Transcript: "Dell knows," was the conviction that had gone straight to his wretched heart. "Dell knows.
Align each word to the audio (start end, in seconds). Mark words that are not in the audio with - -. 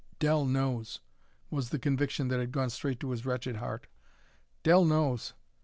"Dell 0.17 0.45
knows," 0.45 0.99
was 1.51 1.69
the 1.69 1.77
conviction 1.77 2.29
that 2.29 2.39
had 2.39 2.51
gone 2.51 2.71
straight 2.71 2.99
to 3.01 3.11
his 3.11 3.23
wretched 3.23 3.57
heart. 3.57 3.85
"Dell 4.63 4.83
knows. 4.83 5.35